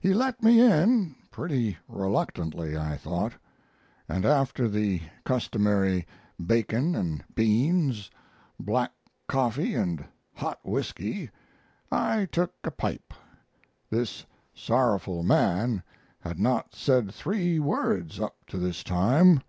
He 0.00 0.14
let 0.14 0.44
me 0.44 0.60
in 0.60 1.16
pretty 1.32 1.76
reluctantly, 1.88 2.76
I 2.78 2.96
thought 2.96 3.32
and 4.08 4.24
after 4.24 4.68
the 4.68 5.00
customary 5.24 6.06
bacon 6.40 6.94
and 6.94 7.24
beans, 7.34 8.08
black 8.60 8.92
coffee 9.26 9.74
and 9.74 10.04
hot 10.36 10.60
whisky, 10.62 11.30
I 11.90 12.26
took 12.26 12.54
a 12.62 12.70
pipe. 12.70 13.12
This 13.90 14.24
sorrowful 14.54 15.24
man 15.24 15.82
had 16.20 16.38
not 16.38 16.72
said 16.76 17.12
three 17.12 17.58
words 17.58 18.20
up 18.20 18.36
to 18.46 18.58
this 18.58 18.84
time. 18.84 19.42